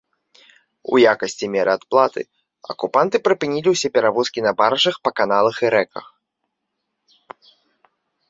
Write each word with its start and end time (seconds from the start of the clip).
У 0.93 0.99
якасці 1.13 1.45
меры 1.55 1.71
адплаты 1.79 2.21
акупанты 2.73 3.17
прыпынілі 3.27 3.69
ўсе 3.75 3.87
перавозкі 3.97 4.39
на 4.47 4.51
баржах 4.61 4.95
па 5.09 5.13
каналах 5.21 5.55
і 5.67 5.71
рэках. 5.75 6.05